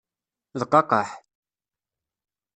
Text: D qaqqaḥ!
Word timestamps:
D 0.61 0.63
qaqqaḥ! 0.71 1.09